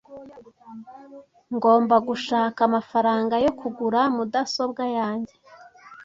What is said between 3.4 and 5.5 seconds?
yo kugura mudasobwa yanjye.